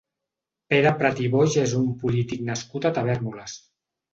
Pere 0.73 0.93
Prat 1.01 1.21
i 1.25 1.27
Boix 1.35 1.59
és 1.65 1.75
un 1.81 1.85
polític 2.05 2.45
nascut 2.49 2.89
a 2.89 2.93
Tavèrnoles. 2.99 3.59